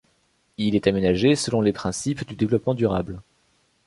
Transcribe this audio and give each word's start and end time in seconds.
Il 0.57 0.73
est 0.75 0.87
aménagé 0.87 1.35
selon 1.35 1.61
les 1.61 1.73
principes 1.73 2.25
du 2.27 2.33
développement 2.35 2.73
durable. 2.73 3.21